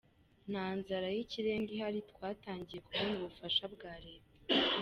Nta 0.51 0.65
nzara 0.77 1.07
y’ikirenga 1.15 1.69
ihari 1.75 1.99
twatangiye 2.11 2.79
kubona 2.85 3.13
ubufasha 3.17 3.63
bwa 3.73 3.93
leta 4.05 4.31